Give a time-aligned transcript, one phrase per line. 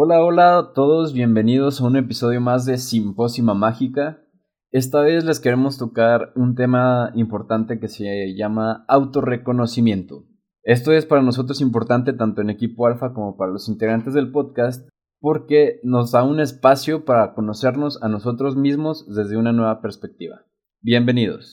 [0.00, 4.22] Hola, hola a todos, bienvenidos a un episodio más de Simpósima Mágica.
[4.70, 10.22] Esta vez les queremos tocar un tema importante que se llama autorreconocimiento.
[10.62, 14.88] Esto es para nosotros importante tanto en equipo alfa como para los integrantes del podcast
[15.18, 20.44] porque nos da un espacio para conocernos a nosotros mismos desde una nueva perspectiva.
[20.80, 21.50] Bienvenidos.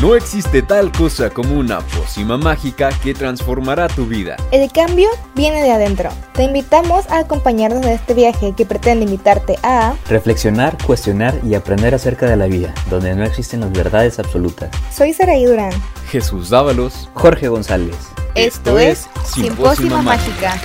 [0.00, 4.36] No existe tal cosa como una pócima mágica que transformará tu vida.
[4.50, 6.10] El cambio viene de adentro.
[6.34, 11.94] Te invitamos a acompañarnos en este viaje que pretende invitarte a reflexionar, cuestionar y aprender
[11.94, 14.70] acerca de la vida, donde no existen las verdades absolutas.
[14.92, 15.72] Soy Saraí Durán.
[16.10, 17.08] Jesús Dávalos.
[17.14, 17.96] Jorge González.
[18.34, 20.60] Esto, es Simpósima Mágica.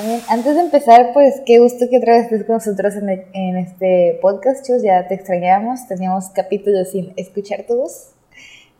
[0.00, 4.64] Antes de empezar, pues qué gusto que otra vez estés con nosotros en, este podcast,
[4.64, 4.82] chicos.
[4.84, 8.14] Ya te extrañábamos, teníamos capítulos sin escuchar tu voz.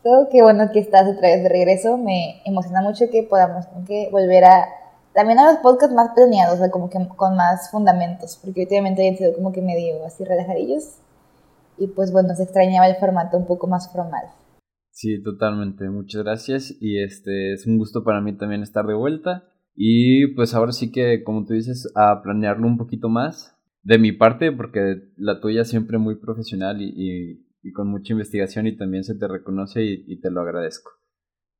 [0.04, 1.98] Todo qué bueno que estás otra vez de regreso.
[1.98, 4.68] Me emociona mucho que podamos que volver a
[5.12, 9.02] también a los podcasts más planeados, o sea, como que con más fundamentos, porque últimamente
[9.02, 10.98] habían sido como que medio así relajadillos.
[11.78, 14.22] Y pues bueno, se extrañaba el formato un poco más formal.
[14.92, 15.88] Sí, totalmente.
[15.90, 16.76] Muchas gracias.
[16.80, 19.42] Y este es un gusto para mí también estar de vuelta.
[19.80, 23.56] Y pues ahora sí que, como tú dices, a planearlo un poquito más.
[23.84, 29.04] De mi parte, porque la tuya siempre muy profesional y, con mucha investigación y también
[29.04, 30.90] se te reconoce y, te lo agradezco.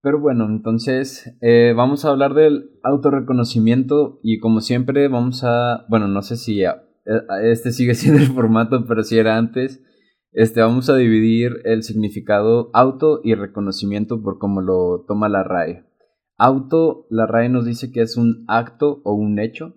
[0.03, 6.09] Pero bueno, entonces eh, vamos a hablar del autorreconocimiento y como siempre vamos a, bueno,
[6.09, 6.65] no sé si
[7.43, 9.81] este sigue siendo el formato, pero si era antes,
[10.33, 15.88] este, vamos a dividir el significado auto y reconocimiento por cómo lo toma la RAE.
[16.39, 19.75] Auto, la RAE nos dice que es un acto o un hecho.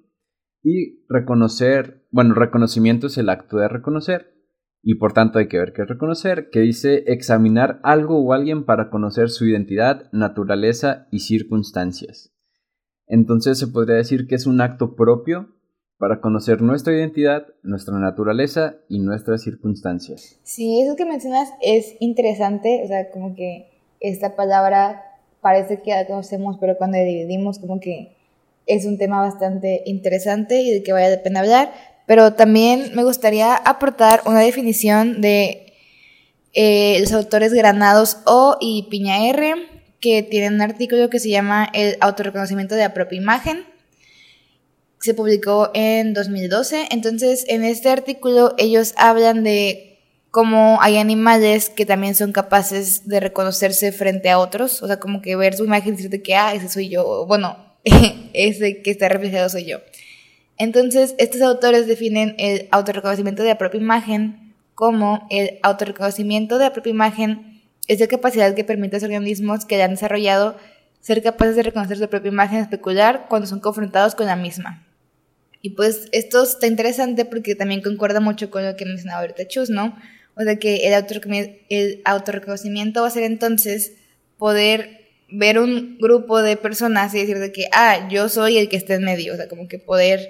[0.63, 4.31] Y reconocer, bueno, reconocimiento es el acto de reconocer.
[4.83, 8.63] Y por tanto hay que ver qué es reconocer, que dice examinar algo o alguien
[8.63, 12.31] para conocer su identidad, naturaleza y circunstancias.
[13.07, 15.49] Entonces se podría decir que es un acto propio
[15.97, 20.39] para conocer nuestra identidad, nuestra naturaleza y nuestras circunstancias.
[20.43, 23.67] Sí, eso que mencionas es interesante, o sea, como que
[23.99, 25.10] esta palabra
[25.41, 28.15] parece que ya conocemos, pero cuando dividimos como que
[28.67, 31.73] es un tema bastante interesante y de que vaya la pena hablar.
[32.05, 35.73] Pero también me gustaría aportar una definición de
[36.53, 39.55] eh, los autores Granados O y Piña R,
[39.99, 43.65] que tienen un artículo que se llama El autorreconocimiento de la propia imagen.
[44.99, 46.87] Se publicó en 2012.
[46.91, 49.90] Entonces, en este artículo ellos hablan de
[50.31, 55.21] como hay animales que también son capaces de reconocerse frente a otros, o sea, como
[55.21, 57.57] que ver su imagen y decirte que, ah, ese soy yo, bueno,
[58.33, 59.79] ese que está reflejado soy yo.
[60.57, 66.73] Entonces, estos autores definen el autorreconocimiento de la propia imagen como el autorreconocimiento de la
[66.73, 70.55] propia imagen es la capacidad que permite a los organismos que han desarrollado
[71.01, 74.85] ser capaces de reconocer su propia imagen especular cuando son confrontados con la misma.
[75.61, 79.69] Y pues esto está interesante porque también concuerda mucho con lo que mencionaba ahorita Chus,
[79.69, 79.95] ¿no?
[80.35, 83.93] O sea que el, el autorreconocimiento va a ser entonces
[84.37, 88.75] poder ver un grupo de personas y decir de que, ah, yo soy el que
[88.75, 90.29] está en medio, o sea, como que poder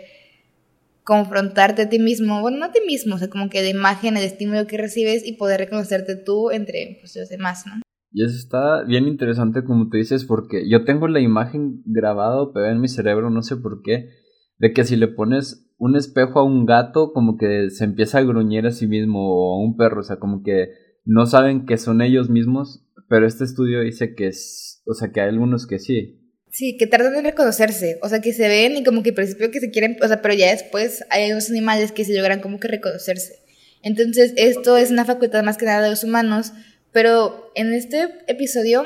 [1.03, 4.17] confrontarte a ti mismo, bueno, no a ti mismo, o sea, como que la imagen,
[4.17, 7.81] el estímulo que recibes y poder reconocerte tú entre pues, los demás, ¿no?
[8.13, 12.73] Y eso está bien interesante como te dices, porque yo tengo la imagen grabada pegada
[12.73, 14.09] en mi cerebro, no sé por qué,
[14.57, 18.23] de que si le pones un espejo a un gato, como que se empieza a
[18.23, 20.69] gruñir a sí mismo, o a un perro, o sea, como que
[21.05, 25.21] no saben que son ellos mismos, pero este estudio dice que es, o sea, que
[25.21, 26.19] hay algunos que sí.
[26.51, 29.49] Sí, que tardan en reconocerse, o sea, que se ven y como que al principio
[29.49, 32.59] que se quieren, o sea, pero ya después hay algunos animales que se logran como
[32.59, 33.39] que reconocerse.
[33.81, 36.53] Entonces, esto es una facultad más que nada de los humanos,
[36.91, 38.83] pero en este episodio,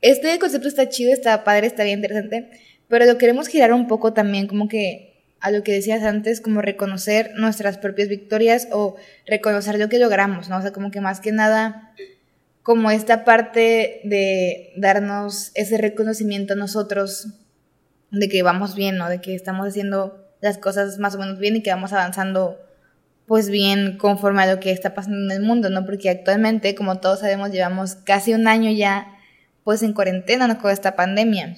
[0.00, 2.50] este concepto está chido, está padre, está bien interesante,
[2.88, 5.11] pero lo queremos girar un poco también como que
[5.42, 8.94] a lo que decías antes, como reconocer nuestras propias victorias o
[9.26, 10.58] reconocer lo que logramos, ¿no?
[10.58, 11.92] O sea, como que más que nada,
[12.62, 17.26] como esta parte de darnos ese reconocimiento a nosotros
[18.12, 19.08] de que vamos bien, ¿no?
[19.08, 22.60] De que estamos haciendo las cosas más o menos bien y que vamos avanzando
[23.26, 25.84] pues bien conforme a lo que está pasando en el mundo, ¿no?
[25.84, 29.08] Porque actualmente, como todos sabemos, llevamos casi un año ya
[29.64, 30.58] pues en cuarentena, ¿no?
[30.58, 31.56] Con esta pandemia.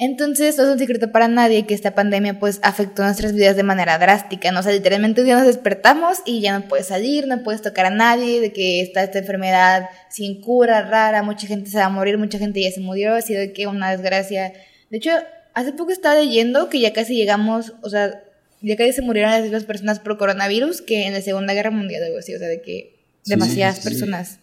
[0.00, 3.64] Entonces, no es un secreto para nadie que esta pandemia pues afectó nuestras vidas de
[3.64, 4.60] manera drástica, ¿no?
[4.60, 7.86] O sea, literalmente un día nos despertamos y ya no puedes salir, no puedes tocar
[7.86, 11.90] a nadie, de que está esta enfermedad sin cura, rara, mucha gente se va a
[11.90, 14.52] morir, mucha gente ya se murió, ha sido que una desgracia.
[14.88, 15.10] De hecho,
[15.54, 18.22] hace poco estaba leyendo que ya casi llegamos, o sea,
[18.62, 22.04] ya casi se murieron las mismas personas por coronavirus que en la Segunda Guerra Mundial,
[22.04, 24.38] algo así, o sea, de que demasiadas personas.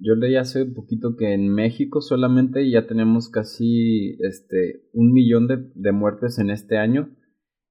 [0.00, 5.58] Yo leí hace poquito que en México solamente ya tenemos casi este, un millón de,
[5.74, 7.16] de muertes en este año.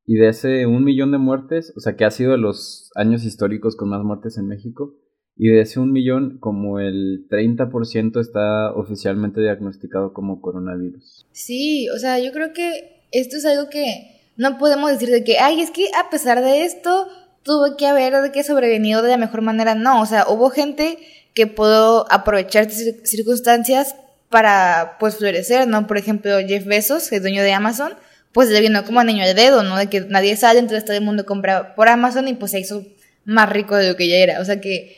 [0.06, 3.26] Y de ese un millón de muertes, o sea que ha sido de los años
[3.26, 4.96] históricos con más muertes en México,
[5.42, 11.28] y de ese un millón, como el 30% está oficialmente diagnosticado como coronavirus.
[11.32, 15.38] Sí, o sea, yo creo que esto es algo que no podemos decir de que,
[15.38, 17.08] ay, es que a pesar de esto,
[17.44, 19.76] tuvo que haber de que sobrevenido de la mejor manera.
[19.76, 20.98] No, o sea, hubo gente
[21.34, 23.96] que pudo aprovechar circunstancias
[24.30, 25.88] para, pues, florecer, ¿no?
[25.88, 27.94] Por ejemplo, Jeff Bezos, el dueño de Amazon,
[28.32, 29.78] pues le vino como a niño de dedo, ¿no?
[29.78, 32.86] De que nadie sale, entonces todo el mundo compra por Amazon y pues se hizo
[33.26, 34.40] más rico de lo que ya era.
[34.40, 34.98] O sea que,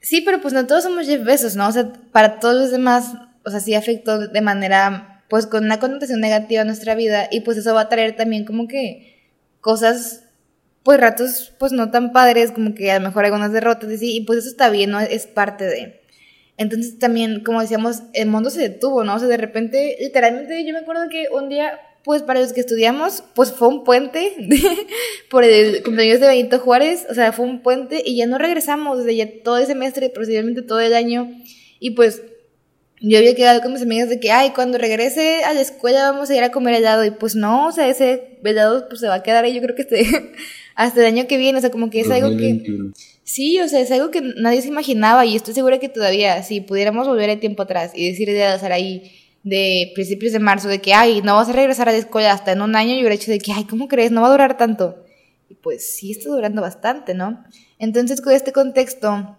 [0.00, 1.68] sí, pero pues no todos somos Jeff Bezos, ¿no?
[1.68, 3.12] O sea, para todos los demás,
[3.44, 7.40] o sea, sí afectó de manera, pues con una connotación negativa a nuestra vida y
[7.40, 9.18] pues eso va a traer también como que
[9.60, 10.22] cosas
[10.88, 14.16] pues ratos pues no tan padres, como que a lo mejor algunas derrotas y sí,
[14.16, 14.98] y pues eso está bien, ¿no?
[14.98, 16.00] Es parte de...
[16.56, 19.16] Entonces también, como decíamos, el mundo se detuvo, ¿no?
[19.16, 22.60] O sea, de repente, literalmente yo me acuerdo que un día, pues para los que
[22.60, 24.32] estudiamos, pues fue un puente
[25.30, 28.96] por el cumpleaños de Benito Juárez, o sea, fue un puente y ya no regresamos
[28.96, 31.30] desde ya todo el semestre, posiblemente todo el año,
[31.80, 32.22] y pues
[33.00, 36.30] yo había quedado con mis amigas de que, ay, cuando regrese a la escuela vamos
[36.30, 39.16] a ir a comer helado, y pues no, o sea, ese helado pues se va
[39.16, 40.32] a quedar ahí, yo creo que este
[40.78, 42.92] hasta el año que viene, o sea, como que es algo que...
[43.24, 46.60] Sí, o sea, es algo que nadie se imaginaba y estoy segura que todavía, si
[46.60, 49.10] pudiéramos volver el tiempo atrás y decirle a ahí
[49.42, 52.52] de principios de marzo de que, ay, no vas a regresar a la escuela hasta
[52.52, 54.12] en un año, yo hubiera hecho de que, ay, ¿cómo crees?
[54.12, 55.04] No va a durar tanto.
[55.48, 57.42] Y pues sí está durando bastante, ¿no?
[57.80, 59.36] Entonces, con este contexto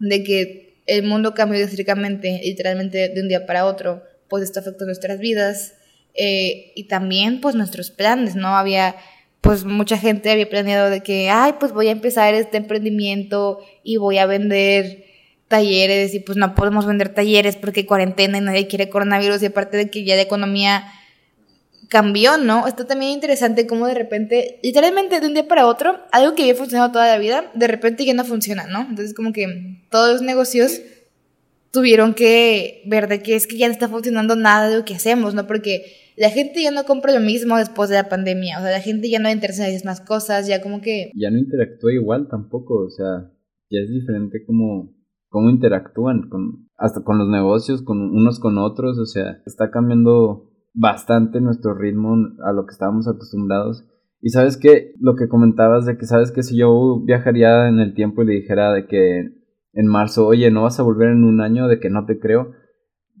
[0.00, 4.84] de que el mundo cambió drásticamente, literalmente de un día para otro, pues esto afectó
[4.84, 5.72] nuestras vidas
[6.12, 8.48] eh, y también pues nuestros planes, ¿no?
[8.48, 8.96] Había
[9.44, 13.98] pues mucha gente había planeado de que, ay, pues voy a empezar este emprendimiento y
[13.98, 15.04] voy a vender
[15.48, 19.76] talleres y pues no podemos vender talleres porque cuarentena y nadie quiere coronavirus y aparte
[19.76, 20.86] de que ya la economía
[21.90, 22.66] cambió, ¿no?
[22.66, 26.54] Está también interesante cómo de repente, literalmente de un día para otro, algo que había
[26.54, 28.80] funcionado toda la vida, de repente ya no funciona, ¿no?
[28.80, 30.80] Entonces como que todos los negocios
[31.70, 34.94] tuvieron que ver de que es que ya no está funcionando nada de lo que
[34.94, 35.46] hacemos, ¿no?
[35.46, 38.80] Porque la gente ya no compra lo mismo después de la pandemia, o sea, la
[38.80, 41.10] gente ya no interesa las mismas cosas, ya como que...
[41.14, 43.30] Ya no interactúa igual tampoco, o sea,
[43.70, 44.94] ya es diferente como
[45.28, 50.50] cómo interactúan con hasta con los negocios, con unos con otros, o sea, está cambiando
[50.72, 52.14] bastante nuestro ritmo
[52.44, 53.84] a lo que estábamos acostumbrados.
[54.20, 57.94] Y sabes que lo que comentabas de que sabes que si yo viajaría en el
[57.94, 59.32] tiempo y le dijera de que
[59.72, 62.52] en marzo, oye, no vas a volver en un año, de que no te creo,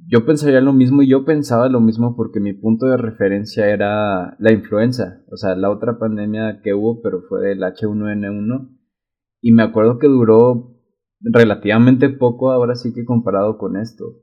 [0.06, 4.36] yo pensaría lo mismo y yo pensaba lo mismo porque mi punto de referencia era
[4.38, 8.68] la influenza, o sea, la otra pandemia que hubo, pero fue del H1N1
[9.40, 10.74] y me acuerdo que duró
[11.20, 14.20] relativamente poco ahora sí que comparado con esto.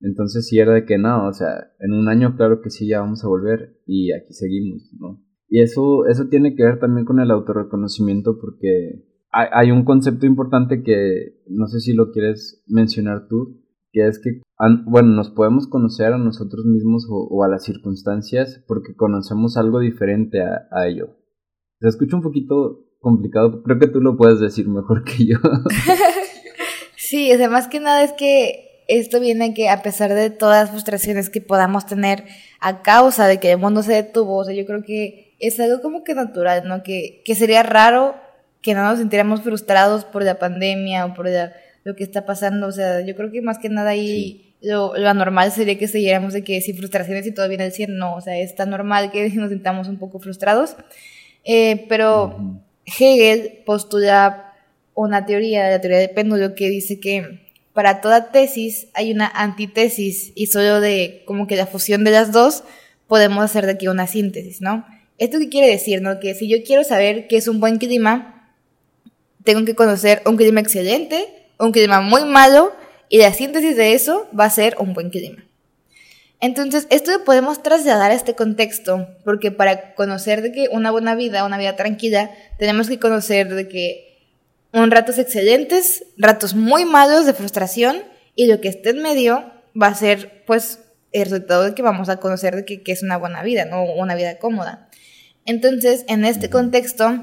[0.00, 3.00] Entonces sí era de que no, o sea, en un año claro que sí ya
[3.00, 5.22] vamos a volver y aquí seguimos, ¿no?
[5.48, 10.26] Y eso, eso tiene que ver también con el autorreconocimiento porque hay, hay un concepto
[10.26, 14.42] importante que no sé si lo quieres mencionar tú, que es que,
[14.86, 20.42] bueno, nos podemos conocer a nosotros mismos o, a las circunstancias porque conocemos algo diferente
[20.42, 21.16] a, a, ello.
[21.80, 25.38] Se escucha un poquito complicado, creo que tú lo puedes decir mejor que yo.
[26.96, 30.62] sí, o sea, más que nada es que esto viene que a pesar de todas
[30.62, 32.24] las frustraciones que podamos tener
[32.60, 35.80] a causa de que el mundo se detuvo, o sea, yo creo que es algo
[35.82, 36.82] como que natural, ¿no?
[36.82, 38.14] Que, que sería raro
[38.62, 41.52] que no nos sintiéramos frustrados por la pandemia o por la
[41.86, 42.66] lo que está pasando.
[42.66, 46.32] O sea, yo creo que más que nada ahí lo, lo, anormal sería que siguiéramos
[46.32, 48.16] de que si frustraciones y todo viene al 100, no.
[48.16, 50.74] O sea, es tan normal que nos sintamos un poco frustrados.
[51.44, 54.52] Eh, pero Hegel postula
[54.94, 60.32] una teoría, la teoría del péndulo, que dice que para toda tesis hay una antitesis
[60.34, 62.64] y solo de como que la fusión de las dos
[63.06, 64.84] podemos hacer de aquí una síntesis, ¿no?
[65.18, 66.18] ¿Esto qué quiere decir, no?
[66.18, 68.52] Que si yo quiero saber qué es un buen clima,
[69.44, 72.72] tengo que conocer un clima excelente un clima muy malo
[73.08, 75.44] y la síntesis de eso va a ser un buen clima.
[76.40, 81.14] Entonces, esto lo podemos trasladar a este contexto, porque para conocer de que una buena
[81.14, 84.18] vida, una vida tranquila, tenemos que conocer de que
[84.72, 88.02] un ratos excelentes, ratos muy malos de frustración,
[88.34, 90.80] y lo que esté en medio va a ser, pues,
[91.12, 93.84] el resultado de que vamos a conocer de que, que es una buena vida, no
[93.84, 94.90] una vida cómoda.
[95.46, 97.18] Entonces, en este contexto,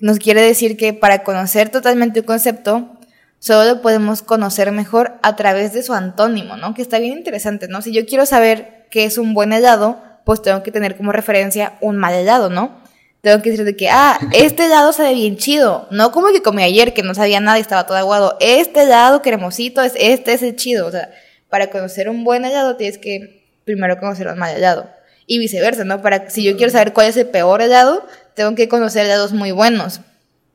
[0.00, 2.97] nos quiere decir que para conocer totalmente un concepto,
[3.38, 6.74] solo lo podemos conocer mejor a través de su antónimo, ¿no?
[6.74, 7.82] Que está bien interesante, ¿no?
[7.82, 11.74] Si yo quiero saber qué es un buen helado, pues tengo que tener como referencia
[11.80, 12.86] un mal helado, ¿no?
[13.20, 15.88] tengo que decir de que, ah, este helado sabe bien chido.
[15.90, 18.36] No como el que comí ayer, que no sabía nada y estaba todo aguado.
[18.40, 20.86] Este helado cremosito, es, este es el chido.
[20.86, 21.10] O sea,
[21.48, 24.88] para conocer un buen helado tienes que primero conocer un mal helado.
[25.26, 26.00] Y viceversa, ¿no?
[26.00, 29.50] Para, si yo quiero saber cuál es el peor helado, tengo que conocer helados muy
[29.50, 30.00] buenos.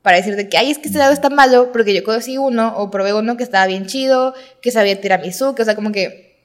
[0.04, 2.92] Para decirte que, ay, es que este helado está malo, porque yo conocí uno, o
[2.92, 6.38] probé uno que estaba bien chido, que sabía tiramisú, que, o sea, como que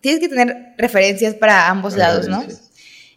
[0.00, 2.44] tienes que tener referencias para ambos lados, ¿no?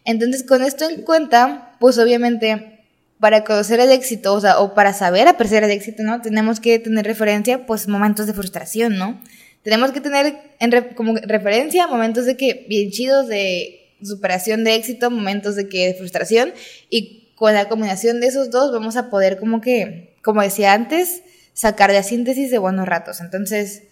[0.04, 2.80] Entonces, con esto en cuenta, pues obviamente,
[3.18, 6.22] para conocer el éxito, o sea, o para saber apreciar el éxito, ¿no?
[6.22, 9.20] Tenemos que tener referencia, pues, momentos de frustración, ¿no?
[9.62, 15.10] Tenemos que tener en como referencia momentos de que bien chidos de superación de éxito,
[15.10, 16.52] momentos de que de frustración
[16.88, 21.22] y con la combinación de esos dos vamos a poder como que, como decía antes,
[21.54, 23.22] sacar la síntesis de buenos ratos.
[23.22, 23.84] Entonces,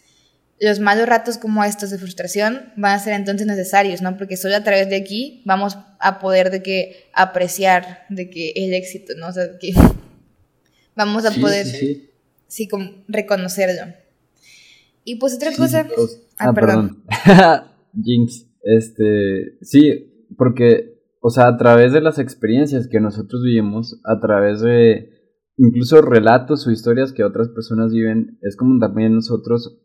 [0.61, 4.19] los malos ratos como estos de frustración van a ser entonces necesarios, ¿no?
[4.19, 8.75] Porque solo a través de aquí vamos a poder de que apreciar de que el
[8.75, 9.28] éxito, ¿no?
[9.28, 9.73] O sea, que
[10.95, 12.11] vamos a poder sí,
[12.49, 12.69] sí.
[12.69, 13.95] como reconocerlo.
[15.05, 17.02] Y pues otra cosa, pues, ah, ah, perdón.
[18.05, 20.98] Jinx, este, sí, porque
[21.28, 25.11] o sea, a través de las experiencias que nosotros vivimos, a través de
[25.58, 29.78] incluso relatos o historias que otras personas viven, es como también nosotros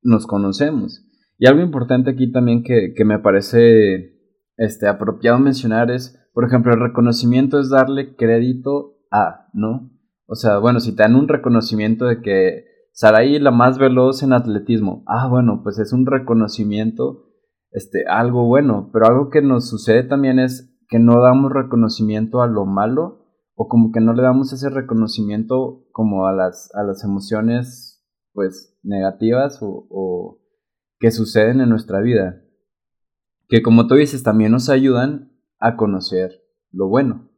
[0.00, 1.04] nos conocemos.
[1.36, 4.22] Y algo importante aquí también que, me parece
[4.56, 9.90] este, apropiado mencionar es, por ejemplo, el reconocimiento es darle crédito a, ¿no?
[10.24, 14.32] O sea, bueno, si te dan un reconocimiento de que Saraí la más veloz en
[14.32, 17.26] atletismo, ah, bueno, pues es un reconocimiento,
[17.70, 22.48] este, algo bueno, pero algo que nos sucede también es que no damos reconocimiento a
[22.48, 27.04] lo malo o como que no le damos ese reconocimiento como a las, a las
[27.04, 30.40] emociones, pues, negativas o,
[30.98, 32.42] que suceden en nuestra vida,
[33.48, 36.42] que como tú dices también nos ayudan a conocer
[36.72, 37.30] lo bueno.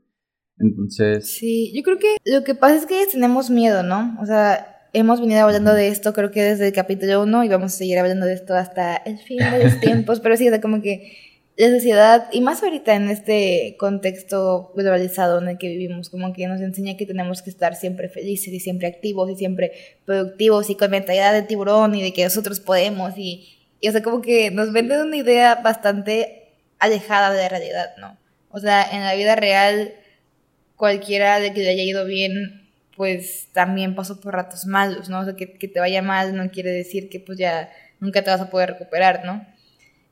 [0.59, 1.33] Entonces...
[1.33, 4.17] Sí, yo creo que lo que pasa es que tenemos miedo, ¿no?
[4.21, 7.75] O sea, hemos venido hablando de esto creo que desde el capítulo 1 y vamos
[7.75, 10.83] a seguir hablando de esto hasta el fin de los tiempos, pero sí, o como
[10.83, 16.33] que la sociedad, y más ahorita en este contexto globalizado en el que vivimos, como
[16.33, 19.73] que nos enseña que tenemos que estar siempre felices y siempre activos y siempre
[20.07, 24.03] productivos y con mentalidad de tiburón y de que nosotros podemos y, y o sea,
[24.03, 28.19] como que nos venden una idea bastante alejada de la realidad, ¿no?
[28.51, 29.95] O sea, en la vida real,
[30.77, 35.21] cualquiera de que le haya ido bien, pues también pasó por ratos malos, ¿no?
[35.21, 38.31] O sea, que, que te vaya mal no quiere decir que pues ya nunca te
[38.31, 39.47] vas a poder recuperar, ¿no?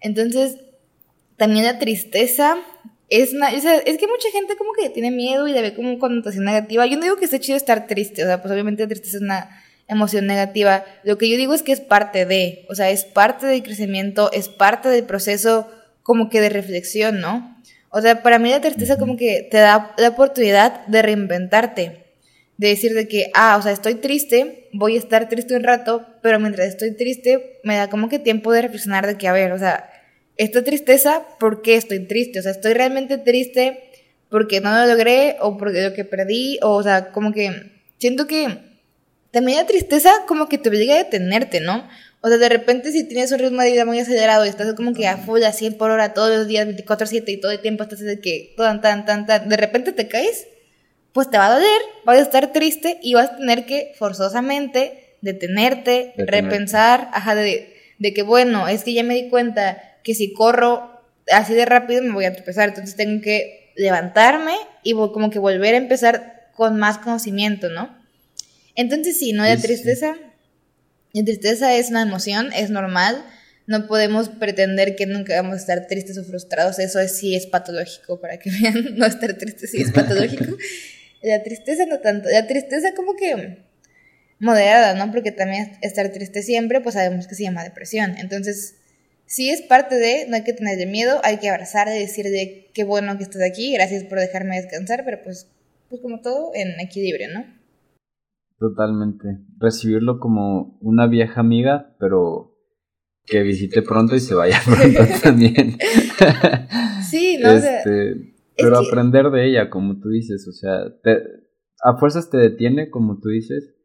[0.01, 0.59] Entonces,
[1.41, 2.59] también la tristeza
[3.09, 6.45] es una, es que mucha gente como que tiene miedo y le ve como connotación
[6.45, 6.85] negativa.
[6.85, 9.23] Yo no digo que esté chido estar triste, o sea, pues obviamente la tristeza es
[9.23, 10.85] una emoción negativa.
[11.03, 14.31] Lo que yo digo es que es parte de, o sea, es parte del crecimiento,
[14.33, 15.67] es parte del proceso
[16.03, 17.57] como que de reflexión, ¿no?
[17.89, 22.05] O sea, para mí la tristeza como que te da la oportunidad de reinventarte,
[22.59, 26.07] de decir de que, ah, o sea, estoy triste, voy a estar triste un rato,
[26.21, 29.53] pero mientras estoy triste me da como que tiempo de reflexionar de que, a ver,
[29.53, 29.91] o sea,
[30.41, 32.39] esta tristeza, ¿por qué estoy triste?
[32.39, 33.85] O sea, estoy realmente triste
[34.31, 38.27] porque no lo logré o porque lo que perdí, o, o sea, como que siento
[38.27, 38.49] que
[39.33, 41.87] también la tristeza como que te obliga a detenerte, ¿no?
[42.23, 44.95] O sea, de repente si tienes un ritmo de vida muy acelerado y estás como
[44.95, 47.83] que a full a 100 por hora todos los días, 24-7 y todo el tiempo
[47.83, 50.47] estás de que tan, tan, tan, tan, de repente te caes,
[51.13, 55.17] pues te va a doler, vas a estar triste y vas a tener que forzosamente
[55.21, 60.33] detenerte, repensar, ajá, de, de que bueno, es que ya me di cuenta que si
[60.33, 65.39] corro así de rápido me voy a tropezar, entonces tengo que levantarme y como que
[65.39, 67.97] volver a empezar con más conocimiento, ¿no?
[68.75, 70.17] Entonces sí, no hay tristeza.
[71.13, 73.25] La tristeza es una emoción, es normal.
[73.67, 76.79] No podemos pretender que nunca vamos a estar tristes o frustrados.
[76.79, 80.57] Eso sí es patológico, para que vean, no estar triste sí es patológico.
[81.23, 82.29] la tristeza no tanto.
[82.29, 83.59] La tristeza como que
[84.39, 85.13] moderada, ¿no?
[85.13, 88.17] Porque también estar triste siempre, pues sabemos que se llama depresión.
[88.19, 88.77] Entonces,
[89.31, 92.83] si es parte de, no hay que tenerle miedo, hay que abrazar y decirle qué
[92.83, 95.49] bueno que estás aquí, gracias por dejarme descansar, pero pues,
[95.89, 97.45] pues como todo, en equilibrio, ¿no?
[98.59, 99.39] Totalmente.
[99.59, 102.57] Recibirlo como una vieja amiga, pero
[103.25, 105.79] que visite pronto y se vaya pronto también.
[107.09, 110.93] sí, no este, Pero aprender de ella, como tú dices, o sea,
[111.85, 113.77] a fuerzas te detiene, como tú dices,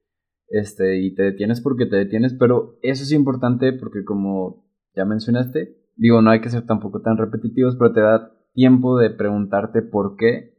[0.50, 4.65] este, y te detienes porque te detienes, pero eso es importante porque como
[4.96, 5.78] ya mencionaste.
[5.96, 10.16] Digo, no hay que ser tampoco tan repetitivos, pero te da tiempo de preguntarte por
[10.18, 10.56] qué.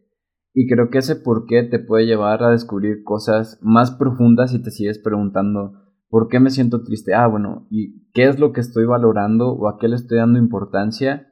[0.54, 4.62] Y creo que ese por qué te puede llevar a descubrir cosas más profundas si
[4.62, 5.72] te sigues preguntando
[6.08, 7.14] por qué me siento triste.
[7.14, 10.38] Ah, bueno, ¿y qué es lo que estoy valorando o a qué le estoy dando
[10.38, 11.28] importancia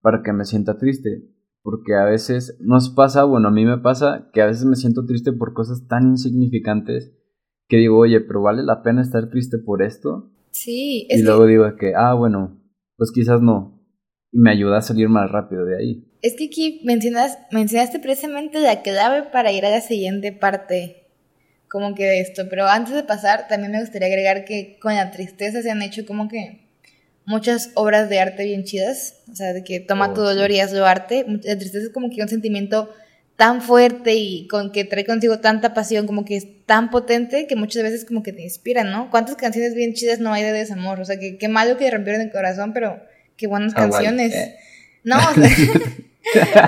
[0.00, 1.30] para que me sienta triste?
[1.62, 5.04] porque a veces nos pasa, bueno, a mí me pasa que a veces me siento
[5.04, 7.16] triste por cosas tan insignificantes
[7.68, 10.30] que digo, oye, pero vale la pena estar triste por esto.
[10.50, 12.60] Sí, y luego digo que, ah, bueno,
[12.96, 13.80] pues quizás no.
[14.32, 16.04] Y me ayuda a salir más rápido de ahí.
[16.22, 21.06] Es que aquí mencionas, mencionaste precisamente la clave para ir a la siguiente parte,
[21.68, 22.44] como que de esto.
[22.50, 26.04] Pero antes de pasar, también me gustaría agregar que con la tristeza se han hecho
[26.06, 26.68] como que
[27.24, 29.22] muchas obras de arte bien chidas.
[29.30, 30.56] O sea, de que toma Oh, tu dolor sí.
[30.56, 31.24] y hazlo arte.
[31.26, 32.90] La tristeza es como que un sentimiento
[33.40, 37.56] tan fuerte y con que trae contigo tanta pasión, como que es tan potente que
[37.56, 39.10] muchas veces como que te inspiran, ¿no?
[39.10, 41.00] ¿Cuántas canciones bien chidas no hay de desamor?
[41.00, 43.00] O sea, que qué malo que rompieron el corazón, pero
[43.38, 44.34] qué buenas Hawaii, canciones.
[44.34, 44.56] eh.
[45.04, 45.48] No, o sea,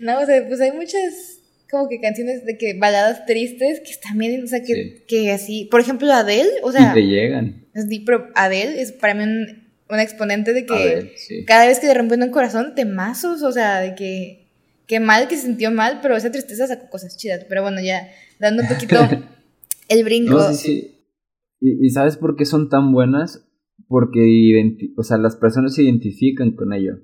[0.00, 1.38] no, o sea, pues hay muchas
[1.70, 5.02] como que canciones de que baladas tristes que están bien, o sea, que, Sí.
[5.08, 7.64] que así, por ejemplo, Adele, o sea, te llegan.
[8.04, 11.44] pero Adele es para mí un, un exponente de que sí.
[11.46, 14.47] cada vez que te rompen un corazón, temazos, o sea, de que,
[14.88, 17.44] que mal, que se sintió mal, pero esa tristeza sacó cosas chidas.
[17.48, 18.08] Pero bueno, ya
[18.40, 18.96] dando un poquito
[19.88, 20.34] el brinco.
[20.34, 20.94] No, sí, sí.
[21.60, 23.46] Y, y ¿sabes por qué son tan buenas?
[23.86, 26.94] Porque o sea, las personas se identifican con ello.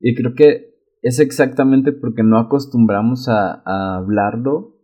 [0.00, 0.72] Y creo que
[1.02, 4.78] es exactamente porque no acostumbramos a, a hablarlo,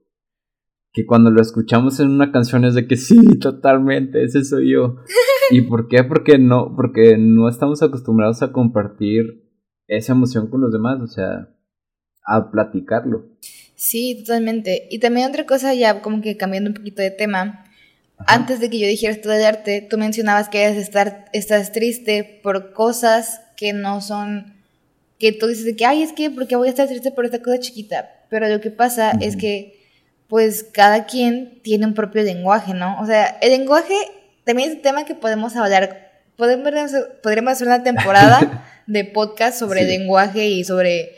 [0.93, 4.97] que cuando lo escuchamos en una canción es de que sí, totalmente, ese soy yo.
[5.51, 6.03] ¿Y por qué?
[6.03, 9.45] Porque no, porque no estamos acostumbrados a compartir
[9.87, 11.49] esa emoción con los demás, o sea,
[12.29, 13.27] a platicarlo.
[13.75, 14.87] Sí, totalmente.
[14.91, 17.65] Y también otra cosa, ya como que cambiando un poquito de tema,
[18.27, 22.73] antes de que yo dijera esto del arte, tú mencionabas que estar, estás triste por
[22.73, 24.55] cosas que no son,
[25.19, 27.41] que tú dices de que, ay, es que, porque voy a estar triste por esta
[27.41, 28.11] cosa chiquita?
[28.29, 29.79] Pero lo que pasa es que,
[30.27, 33.01] pues, cada quien tiene un propio lenguaje, ¿no?
[33.01, 33.95] O sea, el lenguaje
[34.45, 36.73] también es un tema que podemos hablar, podemos,
[37.23, 39.87] podríamos hacer una temporada de podcast sobre Sí.
[39.99, 41.13] lenguaje y sobre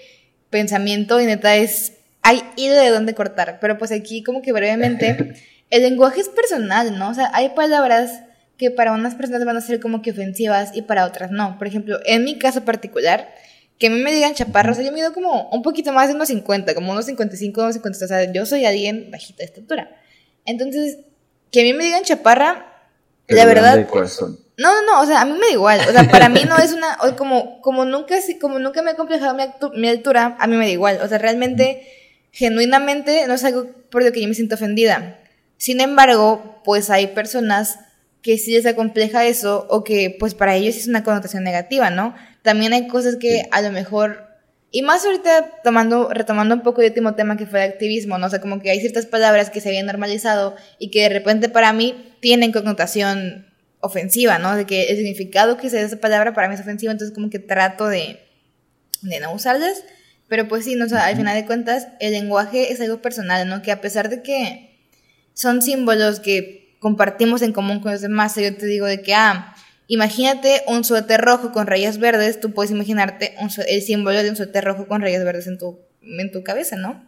[0.50, 5.34] pensamiento y neta es hay hilo de dónde cortar, pero pues aquí como que brevemente
[5.70, 7.10] el lenguaje es personal, ¿no?
[7.10, 8.20] O sea, hay palabras
[8.58, 11.56] que para unas personas van a ser como que ofensivas y para otras no.
[11.56, 13.32] Por ejemplo, en mi caso particular,
[13.78, 16.14] que a mí me digan chaparro, o sea, yo mido como un poquito más de
[16.14, 19.96] unos 50, como unos 55, unos 50, o sea, yo soy alguien bajita de estatura.
[20.44, 20.98] Entonces,
[21.50, 22.66] que a mí me digan chaparra,
[23.28, 24.39] la verdad, de corazón.
[24.60, 25.80] No, no, no, o sea, a mí me da igual.
[25.88, 26.96] O sea, para mí no es una.
[27.16, 30.66] como, como, nunca, como nunca me ha complejado mi, actu- mi altura, a mí me
[30.66, 30.98] da igual.
[31.02, 31.86] O sea, realmente,
[32.32, 35.18] genuinamente, no es algo por lo que yo me siento ofendida.
[35.56, 37.78] Sin embargo, pues hay personas
[38.22, 42.14] que sí les acompleja eso o que, pues para ellos es una connotación negativa, ¿no?
[42.42, 44.26] También hay cosas que a lo mejor.
[44.70, 48.26] Y más ahorita tomando, retomando un poco el último tema que fue el activismo, ¿no?
[48.26, 51.48] O sea, como que hay ciertas palabras que se habían normalizado y que de repente
[51.48, 53.49] para mí tienen connotación
[53.80, 54.56] ofensiva, ¿no?
[54.56, 57.30] De que el significado que se da esa palabra para mí es ofensivo, entonces como
[57.30, 58.20] que trato de,
[59.02, 59.82] de no usarlas.
[60.28, 63.48] Pero pues sí, no, o sea, al final de cuentas, el lenguaje es algo personal,
[63.48, 63.62] ¿no?
[63.62, 64.88] Que a pesar de que
[65.34, 69.54] son símbolos que compartimos en común con los demás, yo te digo de que, ah,
[69.88, 74.36] imagínate un suéter rojo con rayas verdes, tú puedes imaginarte un el símbolo de un
[74.36, 77.04] suéter rojo con rayas verdes en tu, en tu cabeza, ¿no?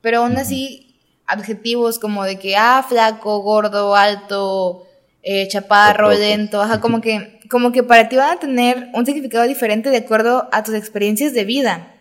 [0.00, 4.86] Pero aún así, adjetivos como de que, ah, flaco, gordo, alto,
[5.22, 9.46] eh, chaparro, lento, ajá, como que, como que para ti van a tener un significado
[9.46, 11.94] diferente de acuerdo a tus experiencias de vida.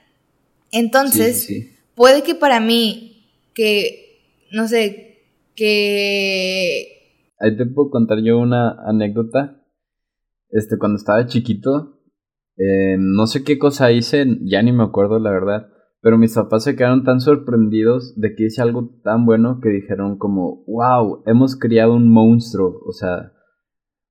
[0.71, 1.77] Entonces, Sí, sí, sí.
[1.95, 5.23] puede que para mí, que, no sé,
[5.55, 6.97] que...
[7.39, 9.57] Ahí te puedo contar yo una anécdota.
[10.49, 11.99] Este, cuando estaba chiquito,
[12.57, 15.67] eh, no sé qué cosa hice, ya ni me acuerdo la verdad,
[16.01, 20.17] pero mis papás se quedaron tan sorprendidos de que hice algo tan bueno que dijeron
[20.17, 23.31] como, wow, hemos criado un monstruo, o sea,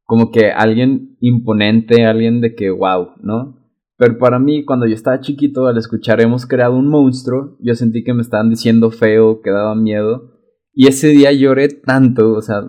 [0.04, 3.60] como que alguien imponente, alguien de que, wow, ¿no?
[3.96, 8.02] Pero para mí, cuando yo estaba chiquito, al escuchar hemos creado un monstruo, yo sentí
[8.02, 10.38] que me estaban diciendo feo, que daba miedo.
[10.72, 12.62] Y ese día lloré tanto, o sea,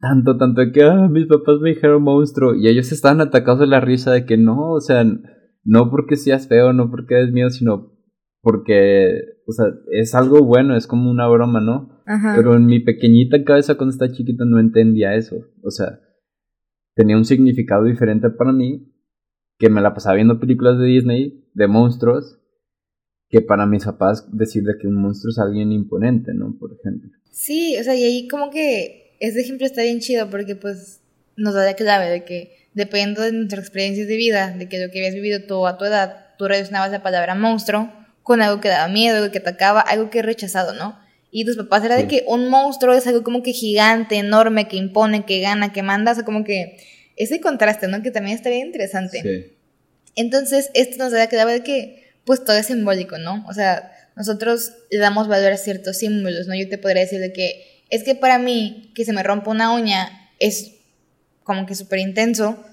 [0.00, 2.54] tanto, tanto que ah, mis papás me dijeron monstruo.
[2.54, 5.04] Y ellos estaban atacados de la risa de que no, o sea,
[5.64, 7.92] no porque seas feo, no porque des miedo, sino
[8.42, 12.02] porque, o sea, es algo bueno, es como una broma, ¿no?
[12.06, 12.34] Ajá.
[12.36, 15.36] Pero en mi pequeñita cabeza cuando estaba chiquito no entendía eso.
[15.62, 16.00] O sea,
[16.94, 18.92] tenía un significado diferente para mí,
[19.58, 22.38] que me la pasaba viendo películas de Disney, de monstruos,
[23.28, 26.56] que para mis papás decir de que un monstruo es alguien imponente, ¿no?
[26.58, 27.10] Por ejemplo.
[27.30, 31.02] Sí, o sea, y ahí como que ese ejemplo está bien chido porque pues
[31.36, 34.90] nos da la clave de que dependiendo de nuestras experiencias de vida, de que lo
[34.90, 37.99] que habías vivido tú a tu edad, tú relacionabas la palabra monstruo
[38.30, 40.96] con algo que daba miedo, algo que atacaba, algo que rechazado, ¿no?
[41.32, 44.76] Y tus papás era de que un monstruo es algo como que gigante, enorme, que
[44.76, 46.76] impone, que gana, que manda, o sea, como que
[47.16, 48.02] ese contraste, ¿no?
[48.02, 49.20] Que también bien interesante.
[49.20, 49.56] Sí.
[50.14, 53.44] Entonces, esto nos da clave de que, pues todo es simbólico, ¿no?
[53.48, 56.54] O sea, nosotros le damos valor a ciertos símbolos, ¿no?
[56.54, 59.74] Yo te podría decir de que es que para mí que se me rompa una
[59.74, 60.74] uña es
[61.42, 62.64] como que súper intenso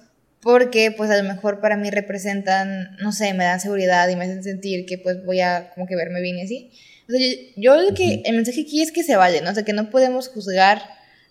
[0.48, 4.24] porque pues a lo mejor para mí representan, no sé, me dan seguridad y me
[4.24, 6.72] hacen sentir que pues voy a como que verme bien y así.
[7.06, 7.20] O sea,
[7.58, 9.52] yo, lo que, el mensaje aquí es que se vale, ¿no?
[9.52, 10.82] O sea, que no podemos juzgar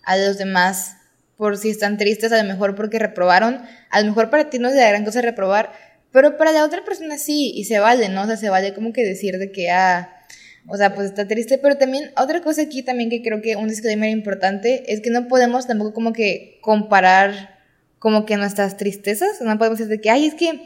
[0.03, 0.97] a los demás
[1.35, 4.69] por si están tristes, a lo mejor porque reprobaron, a lo mejor para ti no
[4.69, 5.71] es la gran cosa reprobar,
[6.11, 8.21] pero para la otra persona sí, y se vale, ¿no?
[8.21, 10.13] O sea, se vale como que decir de que, ah,
[10.67, 13.67] o sea, pues está triste, pero también otra cosa aquí también que creo que un
[13.67, 17.56] disclaimer importante es que no podemos tampoco como que comparar
[17.99, 20.61] como que nuestras tristezas, no podemos decir de que, ay, es que,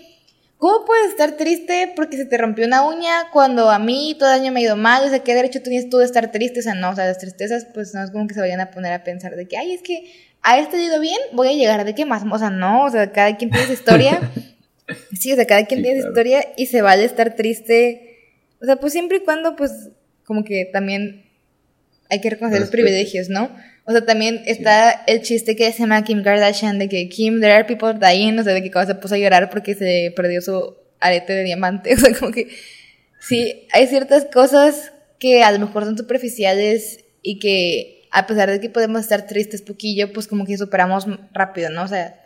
[0.58, 4.42] ¿cómo puedes estar triste porque se te rompió una uña cuando a mí todo el
[4.42, 5.04] año me ha ido mal?
[5.06, 6.60] O sea, ¿qué derecho tenías tú de estar triste?
[6.60, 8.72] O sea, no, o sea, las tristezas pues no es como que se vayan a
[8.72, 11.86] poner a pensar de que, ay, es que a este ido bien, voy a llegar
[11.86, 14.32] de qué más, o sea, no, o sea, cada quien tiene su historia.
[15.20, 18.08] sí, o sea, cada quien tiene su historia y se vale estar triste
[18.62, 19.90] o sea, pues siempre y cuando, pues,
[20.24, 21.26] como que también
[22.10, 23.50] hay que reconocer los privilegios, ¿no?
[23.86, 27.54] O sea, también está el chiste que se llama Kim Kardashian de que Kim, there
[27.54, 30.42] are people dying, o sea, de que cuando se puso a llorar porque se perdió
[30.42, 32.50] su arete de diamante, o sea, como que
[33.20, 38.60] sí, hay ciertas cosas que a lo mejor son superficiales y que a pesar de
[38.60, 41.84] que podemos estar tristes poquillo, pues como que superamos rápido, ¿no?
[41.84, 42.22] O sea,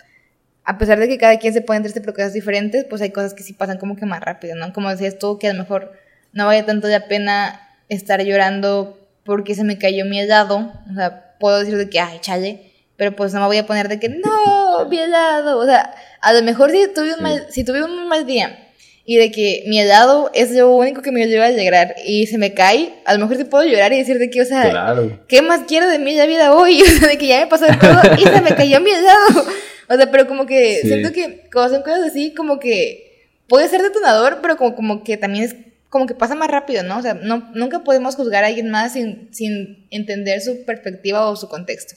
[0.63, 3.33] a pesar de que cada quien se puede triste por cosas diferentes, pues hay cosas
[3.33, 4.73] que sí pasan como que más rápido, ¿no?
[4.73, 5.93] Como decías tú, que a lo mejor
[6.33, 10.73] no vaya tanto la pena estar llorando porque se me cayó mi helado.
[10.89, 13.87] O sea, puedo decir de que, ay, chale, pero pues no me voy a poner
[13.87, 15.59] de que, no, mi helado.
[15.59, 18.59] O sea, a lo mejor si tuve un, mal, si tuve un mal día
[19.05, 22.39] y de que mi helado es lo único que me lleva a alegrar y se
[22.39, 24.95] me cae, a lo mejor sí puedo llorar y decir de que, o sea,
[25.27, 26.81] ¿qué más quiero de mi vida hoy?
[26.85, 29.45] O sea, de que ya me pasó de todo y se me cayó mi helado.
[29.87, 33.83] O sea, pero como que siento que cuando son cosas así, como que puede ser
[33.83, 35.55] detonador, pero como, como que también es
[35.89, 36.97] como que pasa más rápido, ¿no?
[36.97, 41.35] O sea, no, nunca podemos juzgar a alguien más sin, sin entender su perspectiva o
[41.35, 41.95] su contexto.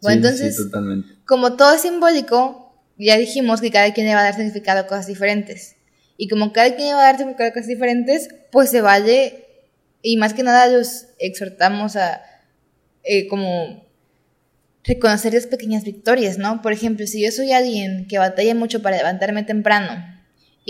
[0.00, 0.58] Bueno, entonces,
[1.24, 4.86] como todo es simbólico, ya dijimos que cada quien le va a dar significado a
[4.86, 5.76] cosas diferentes.
[6.16, 9.44] Y como cada quien le va a dar significado a cosas diferentes, pues se vale,
[10.02, 12.22] y más que nada los exhortamos a
[13.04, 13.86] eh, como
[14.84, 16.62] reconocer las pequeñas victorias, ¿no?
[16.62, 20.17] Por ejemplo, si yo soy alguien que batalla mucho para levantarme temprano,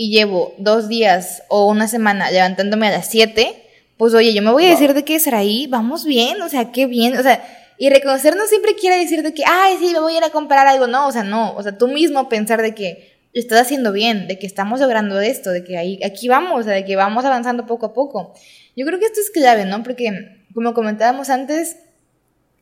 [0.01, 3.53] y llevo dos días o una semana levantándome a las 7,
[3.97, 6.85] pues oye, yo me voy a decir de que ahí, vamos bien, o sea, qué
[6.85, 7.45] bien, o sea,
[7.77, 10.29] y reconocer no siempre quiere decir de que, ay, sí, me voy a ir a
[10.29, 13.59] comprar algo, no, o sea, no, o sea, tú mismo pensar de que lo estás
[13.59, 16.85] haciendo bien, de que estamos logrando esto, de que ahí, aquí vamos, o sea, de
[16.85, 18.33] que vamos avanzando poco a poco.
[18.77, 19.83] Yo creo que esto es clave, ¿no?
[19.83, 21.75] Porque, como comentábamos antes,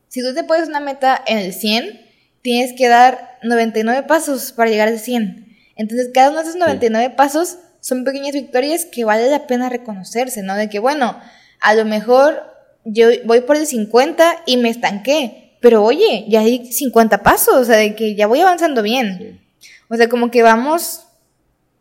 [0.08, 2.00] si tú te pones una meta en el 100,
[2.42, 5.47] tienes que dar 99 pasos para llegar al 100.
[5.78, 10.42] Entonces, cada uno de esos 99 pasos son pequeñas victorias que vale la pena reconocerse,
[10.42, 10.56] ¿no?
[10.56, 11.18] De que, bueno,
[11.60, 12.42] a lo mejor
[12.84, 17.64] yo voy por el 50 y me estanqué, pero oye, ya hay 50 pasos, o
[17.64, 19.40] sea, de que ya voy avanzando bien.
[19.88, 21.04] O sea, como que vamos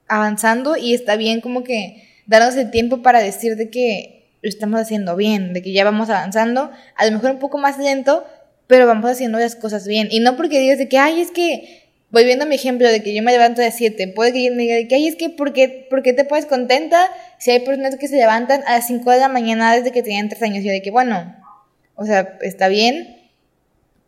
[0.07, 4.79] avanzando y está bien como que darnos el tiempo para decir de que lo estamos
[4.79, 8.25] haciendo bien, de que ya vamos avanzando, a lo mejor un poco más lento,
[8.67, 10.07] pero vamos haciendo las cosas bien.
[10.11, 13.13] Y no porque digas de que, ay, es que volviendo a mi ejemplo de que
[13.13, 15.53] yo me levanto de 7, puede que yo me diga que, ay, es que, ¿por
[15.53, 19.11] qué, ¿por qué te puedes contenta si hay personas que se levantan a las 5
[19.11, 20.63] de la mañana desde que tenían 3 años?
[20.63, 21.35] Y yo de que, bueno,
[21.95, 23.17] o sea, está bien,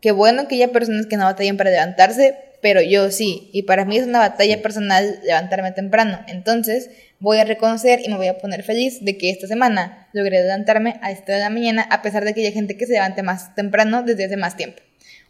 [0.02, 3.86] qué bueno que haya personas que no batallen para levantarse, pero yo sí, y para
[3.86, 6.20] mí es una batalla personal levantarme temprano.
[6.28, 10.42] Entonces, voy a reconocer y me voy a poner feliz de que esta semana logré
[10.42, 13.24] levantarme a esta de la mañana, a pesar de que haya gente que se levante
[13.24, 14.82] más temprano desde hace más tiempo.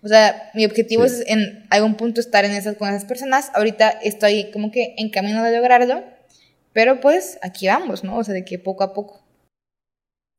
[0.02, 3.52] O sea, mi objetivo es en algún punto estar en esas, con esas personas.
[3.54, 6.04] Ahorita estoy como que en camino de lograrlo,
[6.74, 8.18] pero pues aquí vamos, ¿no?
[8.18, 9.26] O sea, de que poco a poco.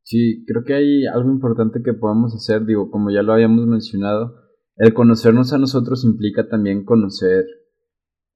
[0.02, 4.34] Sí, creo que hay algo importante que podemos hacer, digo, como ya lo habíamos mencionado,
[4.76, 7.44] el conocernos a nosotros implica también conocer,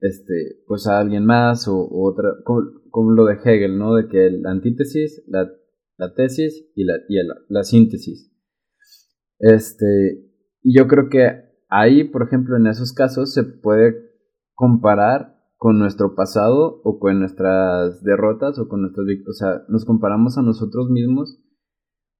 [0.00, 3.94] este, pues a alguien más o, otra, como, lo de Hegel, ¿no?
[3.94, 5.50] De que la antítesis, la,
[5.96, 8.30] la tesis y la, y la, la síntesis.
[9.38, 10.33] Este,
[10.64, 13.94] y yo creo que ahí, por ejemplo, en esos casos se puede
[14.54, 19.28] comparar con nuestro pasado o con nuestras derrotas o con nuestras victorias.
[19.28, 21.38] O sea, nos comparamos a nosotros mismos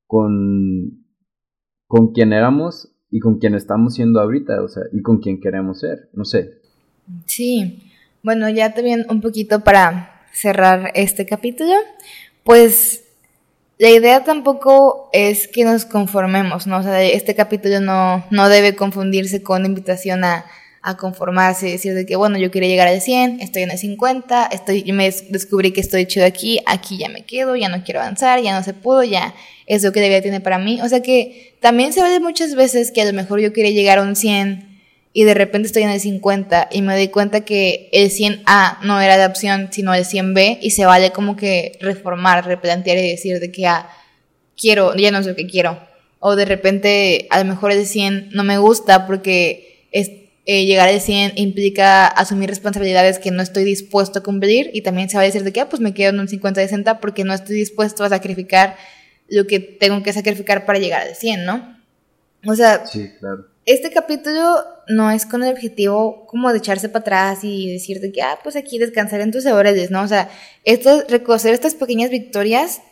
[0.06, 1.06] con,
[1.86, 5.80] con quien éramos y con quien estamos siendo ahorita, o sea, y con quien queremos
[5.80, 6.60] ser, no sé.
[7.24, 7.82] Sí,
[8.22, 11.72] bueno, ya también un poquito para cerrar este capítulo,
[12.44, 13.03] pues
[13.84, 16.78] la idea tampoco es que nos conformemos, ¿no?
[16.78, 20.46] O sea, este capítulo no, no debe confundirse con invitación a,
[20.80, 24.46] a conformarse, decir de que, bueno, yo quería llegar al 100, estoy en el 50,
[24.46, 28.40] estoy, me descubrí que estoy chido aquí, aquí ya me quedo, ya no quiero avanzar,
[28.40, 29.34] ya no se pudo, ya
[29.66, 30.80] es lo que debía tener para mí.
[30.80, 33.98] O sea que también se ve muchas veces que a lo mejor yo quería llegar
[33.98, 34.73] a un 100
[35.16, 39.00] y de repente estoy en el 50 y me doy cuenta que el 100A no
[39.00, 43.38] era la opción, sino el 100B y se vale como que reformar, replantear y decir
[43.38, 43.88] de que, ah,
[44.60, 45.78] quiero, ya no sé que quiero.
[46.18, 50.10] O de repente a lo mejor el 100 no me gusta porque es
[50.46, 55.08] eh, llegar al 100 implica asumir responsabilidades que no estoy dispuesto a cumplir y también
[55.08, 57.34] se va a decir de que, ah, pues me quedo en un 50-60 porque no
[57.34, 58.74] estoy dispuesto a sacrificar
[59.28, 61.78] lo que tengo que sacrificar para llegar al 100, ¿no?
[62.46, 63.53] O sea, sí, claro.
[63.66, 64.56] Este capítulo
[64.88, 68.56] no es con el objetivo como de echarse para atrás y decirte que, ah, pues
[68.56, 70.02] aquí descansar en tus laureles, ¿no?
[70.02, 70.28] O sea,
[70.64, 72.82] esto, reconocer estas pequeñas victorias,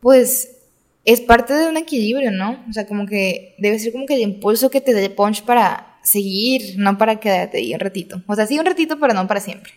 [0.00, 0.56] pues
[1.04, 2.64] es parte de un equilibrio, ¿no?
[2.68, 5.98] O sea, como que debe ser como que el impulso que te dé punch para
[6.02, 8.22] seguir, no para quedarte ahí un ratito.
[8.26, 9.72] O sea, sí un ratito, pero no para siempre.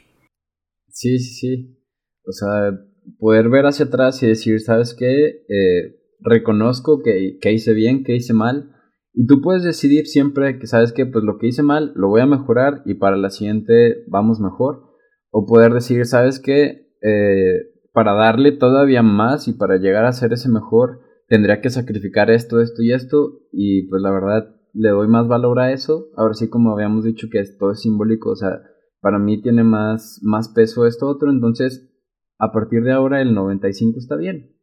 [0.89, 1.77] Sí, sí, sí.
[2.25, 2.79] O sea,
[3.17, 5.43] poder ver hacia atrás y decir, ¿sabes qué?
[5.49, 8.75] Eh, reconozco que, que, hice bien, que hice mal.
[9.19, 12.21] Y tú puedes decidir siempre que sabes que pues lo que hice mal lo voy
[12.21, 14.93] a mejorar y para la siguiente vamos mejor.
[15.29, 16.87] O poder decir, ¿sabes qué?
[17.01, 22.31] Eh, para darle todavía más y para llegar a ser ese mejor, tendría que sacrificar
[22.31, 23.41] esto, esto y esto.
[23.51, 26.07] Y pues la verdad, le doy más valor a eso.
[26.15, 28.61] Ahora sí, como habíamos dicho que todo es simbólico, o sea,
[29.01, 31.93] para mí tiene más, más peso esto otro, entonces
[32.37, 34.55] a partir de ahora el 95 está bien.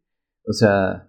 [0.46, 1.05] O sea,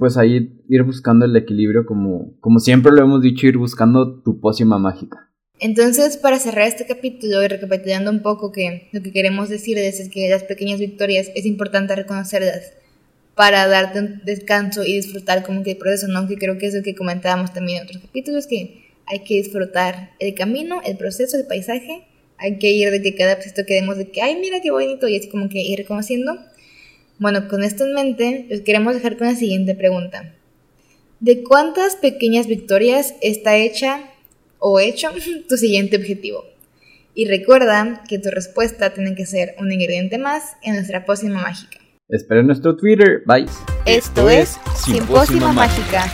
[0.00, 4.40] pues ahí ir buscando el equilibrio como, como siempre lo hemos dicho, ir buscando tu
[4.40, 5.30] pócima mágica.
[5.58, 10.08] Entonces, para cerrar este capítulo y recapitulando un poco que lo que queremos decir es
[10.08, 12.72] que las pequeñas victorias es importante reconocerlas
[13.34, 16.26] para darte un descanso y disfrutar como que el proceso, ¿no?
[16.26, 20.12] Que creo que es lo que comentábamos también en otros capítulos, que hay que disfrutar
[20.18, 22.06] el camino, el proceso, el paisaje,
[22.38, 25.16] hay que ir de que cada proceso quedemos de que, ay, mira qué bonito, y
[25.18, 26.38] así como que ir reconociendo.
[27.20, 30.32] Bueno, con esto en mente, les queremos dejar con la siguiente pregunta.
[31.20, 34.00] ¿De cuántas pequeñas victorias está hecha
[34.58, 35.10] o hecho
[35.48, 36.46] tu siguiente objetivo?
[37.14, 41.76] Y recuerda que tu respuesta tiene que ser un ingrediente más en nuestra pócima mágica.
[42.08, 43.22] Esperen nuestro Twitter.
[43.26, 43.44] Bye.
[43.84, 46.10] Esto, es Simpósima Mágica.